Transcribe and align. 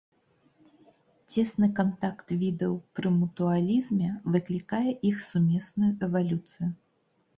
Цесны 1.33 1.67
кантакт 1.81 2.27
відаў 2.43 2.73
пры 2.99 3.07
мутуалізме 3.19 4.09
выклікае 4.37 4.89
іх 5.11 5.15
сумесную 5.29 5.91
эвалюцыю. 6.09 6.69